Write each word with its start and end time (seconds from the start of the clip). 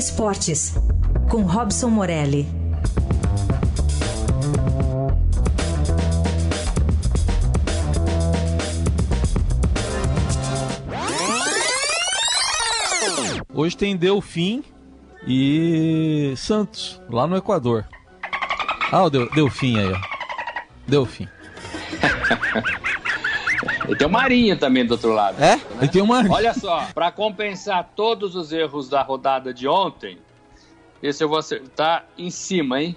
Esportes, 0.00 0.72
com 1.28 1.42
Robson 1.42 1.90
Morelli. 1.90 2.48
Hoje 13.52 13.76
tem 13.76 13.94
Delfim 13.94 14.64
e 15.26 16.32
Santos, 16.34 16.98
lá 17.10 17.26
no 17.26 17.36
Equador. 17.36 17.84
Ah, 18.90 19.04
o 19.04 19.10
Delfim 19.10 19.78
aí, 19.78 19.92
ó. 19.92 20.00
Delfim. 20.88 21.28
E 23.88 23.96
tem 23.96 24.06
o 24.06 24.10
Marinho 24.10 24.56
também 24.56 24.84
do 24.84 24.92
outro 24.92 25.12
lado. 25.12 25.42
É? 25.42 25.56
Né? 25.56 25.62
E 25.82 25.88
tem 25.88 26.02
o 26.02 26.06
Marinho. 26.06 26.32
Olha 26.32 26.54
só, 26.54 26.86
para 26.94 27.10
compensar 27.10 27.90
todos 27.96 28.36
os 28.36 28.52
erros 28.52 28.88
da 28.88 29.02
rodada 29.02 29.52
de 29.52 29.66
ontem, 29.66 30.18
esse 31.02 31.24
eu 31.24 31.28
vou 31.28 31.38
acertar 31.38 32.04
em 32.16 32.30
cima, 32.30 32.82
hein? 32.82 32.96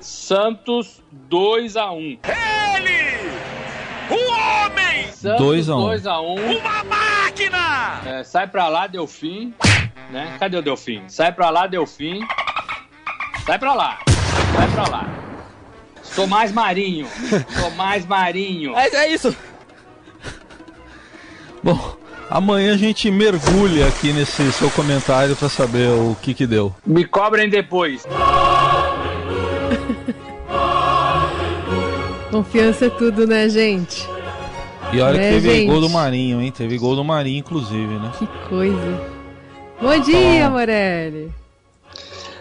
Santos 0.00 1.02
2 1.12 1.76
x 1.76 1.86
1 1.86 1.96
Ele! 1.96 2.20
O 4.10 4.32
homem! 4.32 5.12
Santos 5.12 5.40
2 5.40 5.68
x 5.68 5.68
1 5.68 5.80
2 5.80 6.06
x 6.06 6.18
1 6.18 6.58
Uma 6.58 6.84
máquina! 6.84 8.00
É, 8.04 8.24
sai 8.24 8.46
pra 8.46 8.68
lá, 8.68 8.86
Delfim. 8.86 9.54
Né? 10.10 10.36
Cadê 10.40 10.56
o 10.56 10.62
Delfim? 10.62 11.08
Sai 11.08 11.32
pra 11.32 11.50
lá, 11.50 11.66
Delfim. 11.66 12.20
Sai 13.46 13.58
pra 13.58 13.74
lá. 13.74 13.98
Sai 14.56 14.70
pra 14.72 14.88
lá. 14.88 15.20
Sou 16.02 16.26
mais 16.26 16.50
marinho. 16.50 17.06
Sou 17.60 17.70
mais 17.72 18.04
marinho. 18.04 18.76
É, 18.76 18.88
é 18.88 19.12
isso. 19.12 19.34
Bom, 21.62 21.78
amanhã 22.30 22.74
a 22.74 22.76
gente 22.76 23.10
mergulha 23.10 23.86
aqui 23.88 24.12
nesse 24.12 24.50
seu 24.52 24.70
comentário 24.70 25.36
para 25.36 25.48
saber 25.48 25.88
o 25.90 26.16
que 26.22 26.32
que 26.32 26.46
deu. 26.46 26.74
Me 26.86 27.04
cobrem 27.04 27.48
depois. 27.50 28.06
Confiança 32.30 32.86
é 32.86 32.90
tudo, 32.90 33.26
né, 33.26 33.48
gente? 33.48 34.08
E 34.92 35.00
olha 35.00 35.20
é, 35.20 35.28
que 35.28 35.34
teve 35.34 35.50
gente? 35.50 35.66
gol 35.66 35.80
do 35.80 35.90
Marinho, 35.90 36.40
hein? 36.40 36.50
Teve 36.50 36.78
gol 36.78 36.96
do 36.96 37.04
Marinho, 37.04 37.38
inclusive, 37.38 37.94
né? 37.94 38.10
Que 38.18 38.26
coisa. 38.48 39.20
Bom 39.80 39.98
dia, 40.00 40.46
Bom. 40.46 40.52
Morelli. 40.52 41.32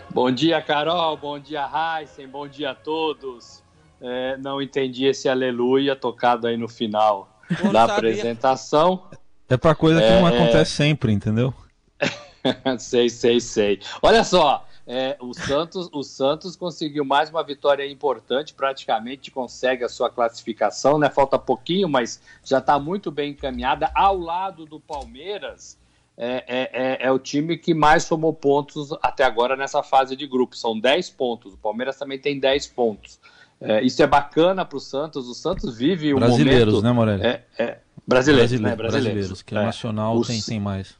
Bom 0.10 0.32
dia, 0.32 0.62
Carol. 0.62 1.18
Bom 1.18 1.40
dia, 1.40 1.68
Heisen. 1.68 2.28
Bom 2.28 2.48
dia 2.48 2.72
a 2.72 2.76
todos. 2.76 3.62
É, 4.02 4.38
não 4.38 4.62
entendi 4.62 5.06
esse 5.06 5.28
aleluia 5.28 5.96
tocado 5.96 6.48
aí 6.48 6.56
no 6.56 6.70
final 6.70 7.28
da 7.72 7.84
apresentação. 7.84 9.04
É 9.50 9.58
pra 9.58 9.74
coisa 9.74 10.00
que 10.00 10.06
é, 10.06 10.20
não 10.20 10.28
acontece 10.28 10.72
sempre, 10.72 11.12
entendeu? 11.12 11.54
sei, 12.78 13.10
sei, 13.10 13.40
sei. 13.40 13.80
Olha 14.02 14.24
só, 14.24 14.66
é, 14.86 15.18
o, 15.20 15.34
Santos, 15.34 15.90
o 15.92 16.04
Santos 16.04 16.56
conseguiu 16.56 17.04
mais 17.04 17.30
uma 17.30 17.44
vitória 17.44 17.86
importante, 17.86 18.54
praticamente 18.54 19.30
consegue 19.30 19.84
a 19.84 19.90
sua 19.90 20.10
classificação, 20.10 20.98
né? 20.98 21.10
Falta 21.10 21.38
pouquinho, 21.38 21.90
mas 21.90 22.22
já 22.44 22.60
está 22.60 22.80
muito 22.80 23.12
bem 23.12 23.32
encaminhada. 23.32 23.92
Ao 23.94 24.18
lado 24.18 24.66
do 24.66 24.80
Palmeiras, 24.80 25.78
é, 26.18 26.44
é, 26.48 26.70
é, 26.74 27.08
é, 27.08 27.12
o 27.12 27.18
time 27.18 27.58
que 27.58 27.74
mais 27.74 28.04
somou 28.04 28.34
pontos 28.34 28.92
até 29.02 29.24
agora 29.24 29.56
nessa 29.56 29.82
fase 29.82 30.16
de 30.16 30.28
grupo. 30.28 30.58
São 30.58 30.80
10 30.80 31.12
pontos. 31.12 31.54
O 31.54 31.58
Palmeiras 31.58 31.98
também 31.98 32.20
tem 32.20 32.40
10 32.40 32.68
pontos. 32.68 33.20
É, 33.62 33.82
isso 33.82 34.02
é 34.02 34.08
bacana 34.08 34.66
para 34.66 34.78
o 34.78 34.80
Santos. 34.80 35.30
O 35.30 35.34
Santos 35.34 35.78
vive 35.78 36.14
um 36.14 36.20
Brasileiros, 36.20 36.74
momento... 36.74 36.84
né, 36.84 36.92
Morelli? 36.92 37.24
É, 37.58 37.78
é, 38.10 38.16
brasileiros, 38.16 38.52
Brasileiro, 38.52 38.64
né? 38.64 38.76
Brasileiros. 38.76 39.14
brasileiros, 39.14 39.42
que 39.44 39.56
é, 39.56 39.66
nacional 39.66 40.18
Os... 40.18 40.28
tem, 40.28 40.42
tem 40.42 40.60
mais. 40.60 40.96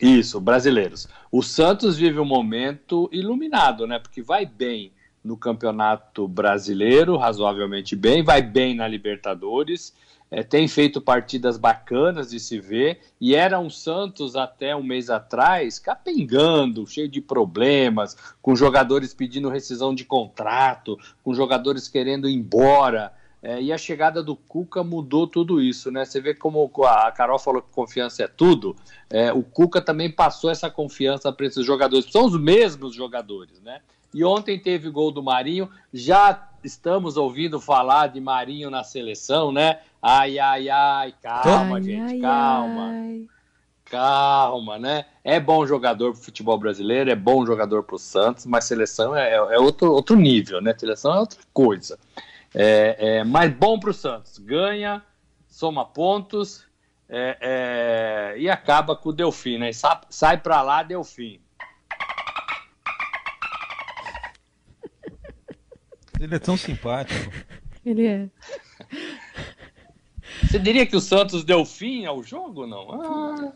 Isso, 0.00 0.40
brasileiros. 0.40 1.08
O 1.32 1.42
Santos 1.42 1.96
vive 1.96 2.20
um 2.20 2.24
momento 2.24 3.10
iluminado, 3.12 3.86
né? 3.86 3.98
Porque 3.98 4.22
vai 4.22 4.46
bem 4.46 4.92
no 5.24 5.36
Campeonato 5.36 6.28
Brasileiro, 6.28 7.16
razoavelmente 7.16 7.96
bem, 7.96 8.22
vai 8.22 8.40
bem 8.40 8.76
na 8.76 8.86
Libertadores 8.86 9.92
é, 10.30 10.42
tem 10.42 10.68
feito 10.68 11.00
partidas 11.00 11.56
bacanas 11.56 12.30
de 12.30 12.38
se 12.38 12.60
ver, 12.60 13.00
e 13.20 13.34
era 13.34 13.58
um 13.58 13.70
Santos 13.70 14.36
até 14.36 14.76
um 14.76 14.82
mês 14.82 15.08
atrás 15.08 15.78
capengando, 15.78 16.86
cheio 16.86 17.08
de 17.08 17.20
problemas, 17.20 18.16
com 18.42 18.54
jogadores 18.54 19.14
pedindo 19.14 19.48
rescisão 19.48 19.94
de 19.94 20.04
contrato, 20.04 20.98
com 21.22 21.32
jogadores 21.34 21.88
querendo 21.88 22.28
ir 22.28 22.34
embora. 22.34 23.12
É, 23.42 23.62
e 23.62 23.72
a 23.72 23.78
chegada 23.78 24.22
do 24.22 24.34
Cuca 24.34 24.82
mudou 24.82 25.26
tudo 25.26 25.60
isso, 25.62 25.92
né? 25.92 26.04
Você 26.04 26.20
vê 26.20 26.34
como 26.34 26.70
a 26.84 27.10
Carol 27.12 27.38
falou 27.38 27.62
que 27.62 27.70
confiança 27.70 28.24
é 28.24 28.28
tudo. 28.28 28.74
É, 29.08 29.32
o 29.32 29.42
Cuca 29.42 29.80
também 29.80 30.10
passou 30.10 30.50
essa 30.50 30.68
confiança 30.68 31.32
para 31.32 31.46
esses 31.46 31.64
jogadores. 31.64 32.10
São 32.10 32.24
os 32.26 32.38
mesmos 32.38 32.94
jogadores, 32.94 33.60
né? 33.62 33.80
E 34.12 34.24
ontem 34.24 34.58
teve 34.58 34.90
gol 34.90 35.12
do 35.12 35.22
Marinho. 35.22 35.70
Já 35.92 36.48
estamos 36.64 37.16
ouvindo 37.16 37.60
falar 37.60 38.08
de 38.08 38.20
Marinho 38.20 38.70
na 38.70 38.82
seleção, 38.82 39.52
né? 39.52 39.80
Ai, 40.02 40.38
ai, 40.38 40.68
ai, 40.68 41.14
calma, 41.22 41.76
ai, 41.76 41.82
gente, 41.82 42.14
ai, 42.14 42.20
calma. 42.20 42.88
Ai. 42.90 43.26
Calma, 43.84 44.78
né? 44.78 45.06
É 45.24 45.40
bom 45.40 45.66
jogador 45.66 46.12
pro 46.12 46.22
futebol 46.22 46.58
brasileiro, 46.58 47.10
é 47.10 47.14
bom 47.14 47.46
jogador 47.46 47.82
pro 47.84 47.98
Santos, 47.98 48.44
mas 48.44 48.64
seleção 48.64 49.16
é, 49.16 49.34
é 49.34 49.58
outro, 49.58 49.90
outro 49.92 50.14
nível, 50.14 50.60
né? 50.60 50.74
Seleção 50.76 51.14
é 51.14 51.20
outra 51.20 51.38
coisa. 51.54 51.98
É, 52.54 52.96
é, 52.98 53.24
mas 53.24 53.52
bom 53.52 53.78
pro 53.78 53.92
Santos. 53.92 54.38
Ganha, 54.38 55.02
soma 55.46 55.84
pontos 55.84 56.66
é, 57.08 57.38
é, 57.40 58.34
e 58.38 58.48
acaba 58.48 58.96
com 58.96 59.10
o 59.10 59.12
Delfim, 59.12 59.58
né? 59.58 59.72
Sai, 59.72 60.00
sai 60.10 60.38
pra 60.38 60.62
lá, 60.62 60.82
Delfim. 60.82 61.40
Ele 66.20 66.34
é 66.34 66.38
tão 66.38 66.56
simpático. 66.56 67.32
Ele 67.86 68.06
é. 68.06 68.28
Você 70.42 70.58
diria 70.58 70.86
que 70.86 70.96
o 70.96 71.00
Santos 71.00 71.44
deu 71.44 71.64
fim 71.64 72.06
ao 72.06 72.22
jogo, 72.22 72.66
não? 72.66 73.00
Ah. 73.00 73.52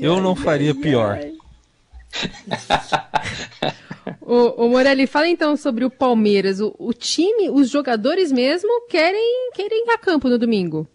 Eu 0.00 0.20
não 0.20 0.34
faria 0.34 0.74
pior. 0.74 1.18
o, 4.28 4.66
o 4.66 4.68
Morelli, 4.68 5.06
fala 5.06 5.26
então 5.26 5.56
sobre 5.56 5.84
o 5.84 5.90
Palmeiras. 5.90 6.60
O, 6.60 6.74
o, 6.78 6.92
time, 6.92 7.48
os 7.48 7.70
jogadores 7.70 8.30
mesmo 8.30 8.86
querem, 8.86 9.50
querem 9.54 9.86
ir 9.86 9.90
a 9.90 9.96
campo 9.96 10.28
no 10.28 10.38
domingo. 10.38 10.86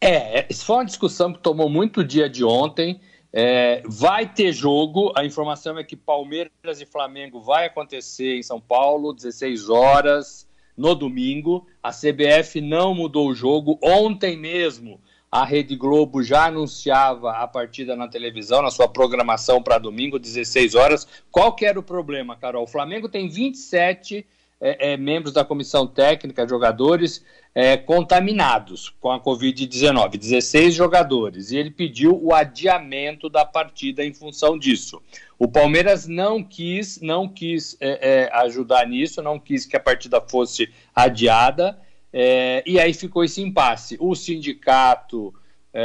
É, 0.00 0.46
isso 0.48 0.64
foi 0.64 0.76
uma 0.76 0.84
discussão 0.84 1.32
que 1.32 1.40
tomou 1.40 1.68
muito 1.68 2.04
dia 2.04 2.30
de 2.30 2.44
ontem. 2.44 3.00
É, 3.32 3.82
vai 3.86 4.32
ter 4.32 4.52
jogo, 4.52 5.12
a 5.16 5.24
informação 5.24 5.78
é 5.78 5.82
que 5.82 5.96
Palmeiras 5.96 6.80
e 6.80 6.86
Flamengo 6.86 7.40
vai 7.40 7.66
acontecer 7.66 8.36
em 8.36 8.42
São 8.42 8.60
Paulo, 8.60 9.12
16 9.12 9.68
horas, 9.68 10.46
no 10.76 10.94
domingo. 10.94 11.66
A 11.82 11.90
CBF 11.90 12.60
não 12.60 12.94
mudou 12.94 13.28
o 13.28 13.34
jogo. 13.34 13.78
Ontem 13.82 14.36
mesmo, 14.36 15.00
a 15.32 15.46
Rede 15.46 15.74
Globo 15.74 16.22
já 16.22 16.44
anunciava 16.44 17.32
a 17.38 17.48
partida 17.48 17.96
na 17.96 18.06
televisão, 18.06 18.60
na 18.60 18.70
sua 18.70 18.86
programação 18.86 19.62
para 19.62 19.78
domingo, 19.78 20.18
16 20.18 20.74
horas. 20.74 21.08
Qual 21.30 21.54
que 21.54 21.64
era 21.64 21.80
o 21.80 21.82
problema, 21.82 22.36
Carol? 22.36 22.64
O 22.64 22.66
Flamengo 22.66 23.08
tem 23.08 23.30
27 23.30 24.26
é, 24.60 24.92
é, 24.92 24.96
membros 24.98 25.32
da 25.32 25.42
comissão 25.42 25.86
técnica, 25.86 26.46
jogadores, 26.46 27.24
é, 27.54 27.78
contaminados 27.78 28.90
com 29.00 29.10
a 29.10 29.18
Covid-19, 29.18 30.18
16 30.18 30.74
jogadores, 30.74 31.50
e 31.50 31.56
ele 31.56 31.70
pediu 31.70 32.22
o 32.22 32.34
adiamento 32.34 33.30
da 33.30 33.44
partida 33.44 34.04
em 34.04 34.12
função 34.12 34.58
disso. 34.58 35.02
O 35.38 35.48
Palmeiras 35.48 36.06
não 36.06 36.44
quis, 36.44 37.00
não 37.00 37.26
quis 37.26 37.74
é, 37.80 38.26
é, 38.26 38.36
ajudar 38.44 38.86
nisso, 38.86 39.22
não 39.22 39.38
quis 39.38 39.64
que 39.64 39.76
a 39.76 39.80
partida 39.80 40.20
fosse 40.20 40.70
adiada, 40.94 41.78
é, 42.12 42.62
e 42.66 42.78
aí 42.78 42.92
ficou 42.92 43.24
esse 43.24 43.40
impasse. 43.40 43.96
O 44.00 44.14
sindicato 44.14 45.34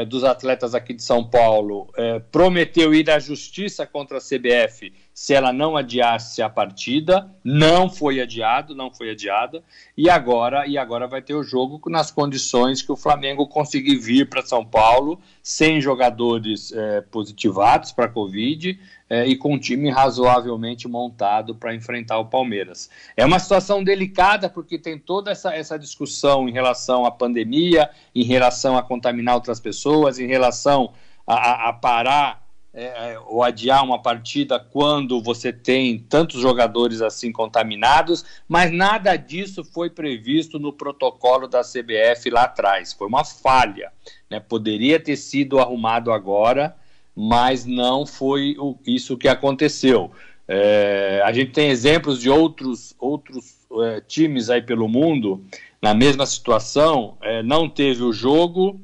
dos 0.09 0.25
atletas 0.25 0.75
aqui 0.75 0.93
de 0.93 1.01
São 1.01 1.23
Paulo 1.29 1.89
prometeu 2.29 2.93
ir 2.93 3.09
à 3.09 3.19
justiça 3.19 3.87
contra 3.87 4.17
a 4.17 4.19
CBF 4.19 4.91
se 5.17 5.33
ela 5.33 5.51
não 5.51 5.75
adiasse 5.75 6.43
a 6.43 6.47
partida, 6.47 7.27
não 7.43 7.89
foi 7.89 8.21
adiado, 8.21 8.75
não 8.75 8.93
foi 8.93 9.09
adiada, 9.09 9.63
e 9.97 10.11
agora 10.11 10.67
e 10.67 10.77
agora 10.77 11.07
vai 11.07 11.23
ter 11.23 11.33
o 11.33 11.41
jogo 11.41 11.81
nas 11.89 12.11
condições 12.11 12.83
que 12.83 12.91
o 12.91 12.95
Flamengo 12.95 13.47
conseguir 13.47 13.95
vir 13.95 14.29
para 14.29 14.45
São 14.45 14.63
Paulo 14.63 15.19
sem 15.41 15.81
jogadores 15.81 16.71
é, 16.71 17.01
positivados 17.01 17.91
para 17.91 18.05
a 18.05 18.09
Covid 18.09 18.79
é, 19.09 19.25
e 19.25 19.35
com 19.35 19.55
um 19.55 19.59
time 19.59 19.89
razoavelmente 19.89 20.87
montado 20.87 21.55
para 21.55 21.73
enfrentar 21.73 22.19
o 22.19 22.25
Palmeiras. 22.25 22.87
É 23.17 23.25
uma 23.25 23.39
situação 23.39 23.83
delicada 23.83 24.47
porque 24.47 24.77
tem 24.77 24.99
toda 24.99 25.31
essa, 25.31 25.51
essa 25.51 25.79
discussão 25.79 26.47
em 26.47 26.51
relação 26.51 27.07
à 27.07 27.11
pandemia, 27.11 27.89
em 28.13 28.23
relação 28.23 28.77
a 28.77 28.83
contaminar 28.83 29.33
outras 29.33 29.59
pessoas, 29.59 30.19
em 30.19 30.27
relação 30.27 30.93
a, 31.25 31.69
a 31.69 31.73
parar 31.73 32.46
é, 32.79 33.13
é, 33.13 33.19
ou 33.25 33.41
adiar 33.41 33.83
uma 33.83 33.99
partida 33.99 34.59
quando 34.59 35.19
você 35.19 35.51
tem 35.51 35.97
tantos 35.97 36.39
jogadores 36.39 37.01
assim 37.01 37.31
contaminados, 37.31 38.23
mas 38.47 38.71
nada 38.71 39.15
disso 39.15 39.63
foi 39.63 39.89
previsto 39.89 40.59
no 40.59 40.71
protocolo 40.71 41.47
da 41.47 41.61
CBF 41.63 42.29
lá 42.29 42.43
atrás. 42.43 42.93
Foi 42.93 43.07
uma 43.07 43.25
falha. 43.25 43.91
Né? 44.29 44.39
Poderia 44.39 44.99
ter 44.99 45.17
sido 45.17 45.57
arrumado 45.57 46.11
agora, 46.11 46.77
mas 47.15 47.65
não 47.65 48.05
foi 48.05 48.55
o, 48.59 48.77
isso 48.85 49.17
que 49.17 49.27
aconteceu. 49.27 50.11
É, 50.47 51.19
a 51.25 51.33
gente 51.33 51.53
tem 51.53 51.69
exemplos 51.69 52.21
de 52.21 52.29
outros, 52.29 52.95
outros 52.99 53.55
é, 53.85 54.01
times 54.01 54.51
aí 54.51 54.61
pelo 54.61 54.87
mundo 54.87 55.43
na 55.81 55.95
mesma 55.95 56.27
situação, 56.27 57.17
é, 57.23 57.41
não 57.41 57.67
teve 57.67 58.03
o 58.03 58.13
jogo, 58.13 58.79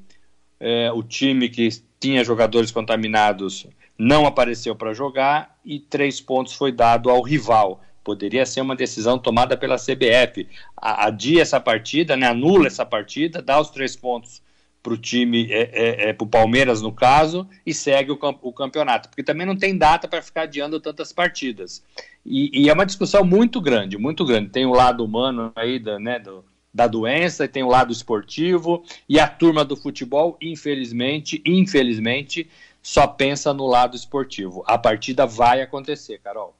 é, 0.60 0.92
o 0.92 1.04
time 1.04 1.48
que 1.48 1.69
tinha 2.00 2.24
jogadores 2.24 2.72
contaminados 2.72 3.68
não 3.98 4.25
apareceu 4.25 4.75
para 4.75 4.94
jogar 4.94 5.57
e 5.63 5.80
três 5.80 6.19
pontos 6.19 6.54
foi 6.54 6.72
dado 6.72 7.10
ao 7.10 7.22
rival. 7.22 7.81
Poderia 8.04 8.45
ser 8.45 8.62
uma 8.62 8.75
decisão 8.75 9.18
tomada 9.18 9.56
pela 9.56 9.78
CBF. 9.78 10.48
Adia 10.75 11.42
essa 11.42 11.60
partida, 11.60 12.18
né, 12.18 12.28
anula 12.28 12.68
essa 12.68 12.86
partida, 12.86 13.42
dá 13.42 13.60
os 13.60 13.69
três 13.69 13.95
pontos 13.95 14.42
para 14.84 14.94
o 14.94 14.98
time, 14.98 15.48
é, 15.50 15.69
é, 15.72 16.10
é 16.10 16.13
para 16.13 16.25
o 16.25 16.30
Palmeiras 16.30 16.81
no 16.81 16.92
caso, 16.92 17.48
e 17.66 17.74
segue 17.74 18.12
o, 18.12 18.19
o 18.42 18.51
campeonato, 18.51 19.07
porque 19.07 19.24
também 19.24 19.48
não 19.48 19.56
tem 19.56 19.78
data 19.78 20.10
para 20.10 20.22
ficar 20.22 20.42
adiando 20.42 20.78
tantas 20.81 21.13
partidas. 21.13 21.81
E, 22.25 22.51
e, 22.54 22.69
é 22.69 22.74
uma 22.74 22.86
discussão 22.86 23.24
muito 23.24 23.62
grande, 23.62 23.98
muito 23.98 24.25
grande. 24.25 24.50
Tem 24.50 24.66
o 24.66 24.74
lado 24.74 25.04
humano 25.04 25.54
aí 25.56 25.80
da, 25.80 25.98
né, 25.98 26.19
do, 26.19 26.44
da 26.74 26.86
doença, 26.86 27.48
tem 27.48 27.63
o 27.63 27.69
lado 27.69 27.94
esportivo, 27.94 28.84
e 29.07 29.19
a 29.22 29.28
turma 29.28 29.63
do 29.63 29.78
futebol, 29.78 30.38
infelizmente, 30.42 31.42
infelizmente, 31.45 32.50
só 32.83 33.07
pensa 33.07 33.53
no 33.53 33.65
lado 33.65 33.95
esportivo. 33.95 34.62
A 34.68 34.77
partida 34.77 35.25
vai 35.25 35.62
acontecer, 35.62 36.19
Carol. 36.19 36.53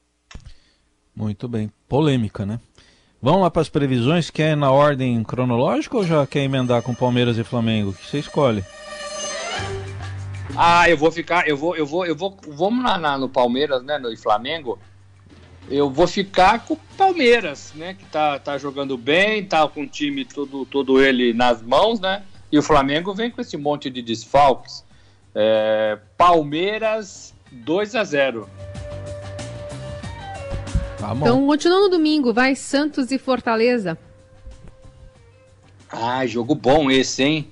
Muito 1.14 1.50
bem. 1.50 1.70
Polêmica, 1.88 2.46
né? 2.46 2.60
Vamos 3.22 3.42
lá 3.42 3.52
para 3.52 3.62
as 3.62 3.70
previsões. 3.70 4.30
Quer 4.30 4.56
na 4.56 4.72
ordem 4.72 5.22
cronológica 5.24 5.98
ou 5.98 6.06
já 6.06 6.26
quer 6.26 6.40
emendar 6.40 6.82
com 6.82 6.96
Palmeiras 6.96 7.38
e 7.38 7.44
Flamengo? 7.44 7.90
O 7.90 7.94
que 7.94 8.08
você 8.08 8.20
escolhe? 8.20 8.64
Ah, 10.56 10.90
eu 10.90 10.98
vou 10.98 11.12
ficar, 11.12 11.48
eu 11.48 11.58
vou, 11.58 11.76
eu 11.76 11.86
vou, 11.86 12.06
eu 12.06 12.16
vou, 12.16 12.38
vamos 12.48 12.84
lá 12.84 13.18
no 13.18 13.28
Palmeiras, 13.28 13.84
né, 13.84 13.98
no 13.98 14.16
Flamengo. 14.18 14.80
Eu 15.70 15.90
vou 15.90 16.08
ficar 16.08 16.66
com 16.66 16.76
o 16.76 16.80
Palmeiras, 16.98 17.74
né, 17.76 17.96
que 17.96 18.06
tá, 18.06 18.38
tá 18.38 18.58
jogando 18.58 18.98
bem, 18.98 19.46
tá 19.46 19.68
com 19.68 19.82
o 19.82 19.88
time 19.88 20.26
todo, 20.26 20.66
todo 20.66 21.02
ele 21.02 21.34
nas 21.34 21.62
mãos, 21.62 22.00
né? 22.00 22.24
E 22.52 22.58
o 22.58 22.62
Flamengo 22.62 23.14
vem 23.16 23.32
com 23.32 23.42
esse 23.42 23.58
monte 23.58 23.90
de 23.90 24.02
desfalques. 24.02 24.83
É, 25.36 25.98
Palmeiras 26.18 27.34
2 27.52 27.96
a 27.96 28.04
0. 28.04 28.50
Tá 31.00 31.14
então, 31.16 31.46
continuando 31.46 31.86
no 31.86 31.90
domingo, 31.90 32.34
vai 32.34 32.56
Santos 32.56 33.12
e 33.12 33.18
Fortaleza. 33.18 33.98
Ah, 35.92 36.26
jogo 36.26 36.56
bom 36.56 36.90
esse, 36.90 37.24
hein? 37.24 37.48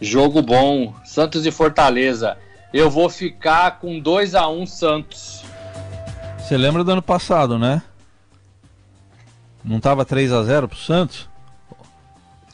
Jogo 0.00 0.42
bom. 0.42 0.94
Santos 1.04 1.46
e 1.46 1.50
Fortaleza. 1.50 2.36
Eu 2.72 2.90
vou 2.90 3.08
ficar 3.08 3.78
com 3.78 3.98
2 3.98 4.34
a 4.34 4.48
1 4.48 4.66
Santos. 4.66 5.44
Você 6.38 6.56
lembra 6.56 6.84
do 6.84 6.90
ano 6.90 7.02
passado, 7.02 7.58
né? 7.58 7.82
Não 9.64 9.80
tava 9.80 10.04
3 10.04 10.32
a 10.32 10.42
0 10.42 10.68
pro 10.68 10.78
Santos? 10.78 11.28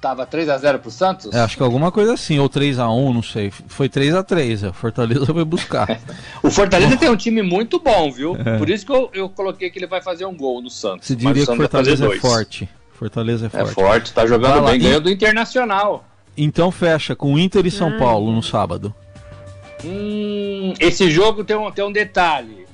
Tava 0.04 0.26
3 0.26 0.50
a 0.50 0.58
0 0.58 0.80
pro 0.80 0.90
Santos? 0.90 1.32
É, 1.32 1.40
acho 1.40 1.56
que 1.56 1.62
alguma 1.62 1.90
coisa 1.90 2.12
assim, 2.12 2.38
ou 2.38 2.46
3 2.46 2.78
a 2.78 2.90
1 2.90 3.14
não 3.14 3.22
sei. 3.22 3.50
Foi 3.50 3.88
3 3.88 4.14
a 4.14 4.22
3 4.22 4.64
a 4.64 4.72
Fortaleza 4.74 5.24
foi 5.24 5.44
buscar. 5.46 5.98
o 6.44 6.50
Fortaleza 6.50 6.98
tem 6.98 7.08
um 7.08 7.16
time 7.16 7.40
muito 7.40 7.78
bom, 7.78 8.12
viu? 8.12 8.36
É. 8.36 8.58
Por 8.58 8.68
isso 8.68 8.84
que 8.84 8.92
eu, 8.92 9.08
eu 9.14 9.30
coloquei 9.30 9.70
que 9.70 9.78
ele 9.78 9.86
vai 9.86 10.02
fazer 10.02 10.26
um 10.26 10.36
gol 10.36 10.60
no 10.60 10.68
Santos. 10.68 11.06
Você 11.06 11.16
diria 11.16 11.46
que 11.46 11.56
Fortaleza 11.56 12.06
é 12.06 12.18
forte. 12.18 12.68
Fortaleza 12.92 13.46
é, 13.46 13.46
é 13.46 13.48
forte. 13.48 13.70
É 13.70 13.72
forte, 13.72 14.12
tá 14.12 14.26
jogando 14.26 14.66
bem, 14.66 14.78
ganhou 14.78 15.00
do 15.00 15.08
Internacional. 15.08 16.04
Então 16.36 16.70
fecha 16.70 17.16
com 17.16 17.38
Inter 17.38 17.64
e 17.64 17.70
São 17.70 17.88
hum. 17.88 17.98
Paulo 17.98 18.30
no 18.30 18.42
sábado. 18.42 18.94
Hum, 19.82 20.74
esse 20.80 21.10
jogo 21.10 21.44
tem 21.44 21.56
um, 21.56 21.70
tem 21.70 21.82
um 21.82 21.92
detalhe. 21.92 22.66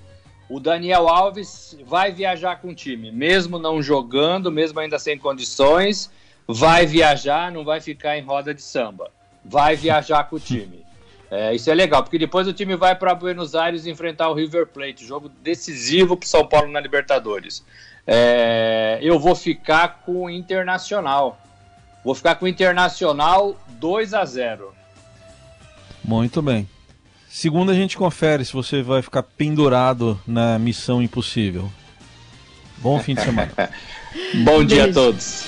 O 0.48 0.58
Daniel 0.58 1.08
Alves 1.08 1.78
vai 1.86 2.10
viajar 2.10 2.56
com 2.56 2.70
o 2.70 2.74
time, 2.74 3.12
mesmo 3.12 3.56
não 3.56 3.80
jogando, 3.80 4.50
mesmo 4.50 4.80
ainda 4.80 4.98
sem 4.98 5.16
condições 5.16 6.10
vai 6.52 6.87
viajar, 6.87 7.50
não 7.50 7.64
vai 7.64 7.81
ficar 7.81 8.19
em 8.19 8.23
roda 8.23 8.55
de 8.55 8.62
samba. 8.62 9.11
Vai 9.44 9.76
viajar 9.76 10.25
com 10.25 10.37
o 10.37 10.41
time. 10.41 10.85
É, 11.32 11.55
isso 11.55 11.70
é 11.70 11.75
legal, 11.75 12.02
porque 12.02 12.19
depois 12.19 12.49
o 12.49 12.52
time 12.52 12.75
vai 12.75 12.93
para 12.93 13.14
Buenos 13.14 13.55
Aires 13.55 13.87
enfrentar 13.87 14.29
o 14.31 14.35
River 14.35 14.67
Plate, 14.67 15.06
jogo 15.06 15.29
decisivo 15.29 16.17
para 16.17 16.26
São 16.26 16.44
Paulo 16.44 16.73
na 16.73 16.81
Libertadores. 16.81 17.64
É, 18.05 18.99
eu 19.00 19.17
vou 19.17 19.37
ficar 19.37 20.00
com 20.05 20.25
o 20.25 20.31
Internacional. 20.31 21.41
Vou 22.05 22.17
ficar 22.17 22.35
com 22.35 22.47
o 22.47 22.49
Internacional 22.49 23.56
2 23.79 24.12
a 24.12 24.25
0. 24.25 24.75
Muito 26.02 26.43
bem. 26.43 26.69
Segunda 27.29 27.70
a 27.70 27.76
gente 27.76 27.97
confere 27.97 28.44
se 28.44 28.52
você 28.52 28.82
vai 28.82 29.00
ficar 29.00 29.23
pendurado 29.23 30.20
na 30.26 30.58
missão 30.58 31.00
impossível. 31.00 31.70
Bom 32.79 32.99
fim 32.99 33.14
de 33.14 33.23
semana. 33.23 33.52
Bom 34.43 34.64
dia 34.64 34.85
Beijo. 34.85 34.91
a 34.99 35.02
todos. 35.02 35.44